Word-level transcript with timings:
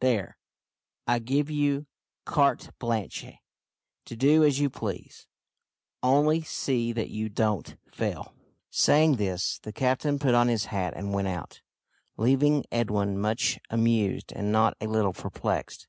There, 0.00 0.36
I 1.06 1.18
give 1.18 1.48
you 1.48 1.86
carte 2.26 2.72
blanche 2.78 3.24
to 4.04 4.16
do 4.16 4.44
as 4.44 4.60
you 4.60 4.68
please 4.68 5.26
only 6.02 6.42
see 6.42 6.92
that 6.92 7.08
you 7.08 7.30
don't 7.30 7.74
fail." 7.90 8.34
Saying 8.68 9.16
this, 9.16 9.58
the 9.62 9.72
captain 9.72 10.18
put 10.18 10.34
on 10.34 10.48
his 10.48 10.66
hat 10.66 10.92
and 10.94 11.14
went 11.14 11.28
out, 11.28 11.62
leaving 12.18 12.66
Edwin 12.70 13.16
much 13.18 13.58
amused 13.70 14.30
and 14.32 14.52
not 14.52 14.76
a 14.78 14.86
little 14.86 15.14
perplexed. 15.14 15.86